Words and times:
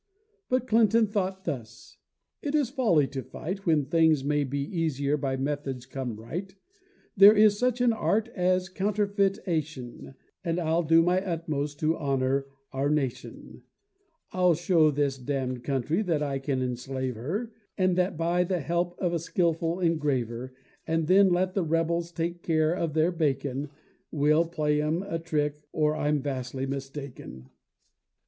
But 0.49 0.65
Clinton 0.67 1.05
thought 1.05 1.43
thus: 1.45 1.97
"It 2.41 2.55
is 2.55 2.71
folly 2.71 3.05
to 3.09 3.21
fight, 3.21 3.67
When 3.67 3.85
things 3.85 4.23
may 4.23 4.43
by 4.43 4.57
easier 4.57 5.15
methods 5.15 5.85
come 5.85 6.15
right: 6.15 6.55
There 7.15 7.35
is 7.35 7.59
such 7.59 7.81
an 7.81 7.93
art 7.93 8.27
as 8.29 8.67
counterfeit 8.67 9.37
ation, 9.45 10.15
And 10.43 10.59
I'll 10.59 10.81
do 10.81 11.03
my 11.03 11.23
utmost 11.23 11.79
to 11.81 11.95
honor 11.97 12.47
our 12.71 12.89
nation: 12.89 13.61
"I'll 14.31 14.55
show 14.55 14.89
this 14.89 15.19
damn'd 15.19 15.63
country 15.63 16.01
that 16.01 16.23
I 16.23 16.39
can 16.39 16.63
enslave 16.63 17.13
her, 17.13 17.51
And 17.77 17.95
that 17.95 18.17
by 18.17 18.43
the 18.43 18.59
help 18.61 18.97
of 18.97 19.13
a 19.13 19.19
skilful 19.19 19.79
engraver; 19.81 20.55
And 20.87 21.05
then 21.05 21.29
let 21.29 21.53
the 21.53 21.63
rebels 21.63 22.11
take 22.11 22.41
care 22.41 22.73
of 22.73 22.95
their 22.95 23.11
bacon; 23.11 23.69
We'll 24.09 24.45
play 24.45 24.81
'em 24.81 25.03
a 25.03 25.19
trick, 25.19 25.61
or 25.71 25.95
I'm 25.95 26.23
vastly 26.23 26.65
mistaken." 26.65 27.49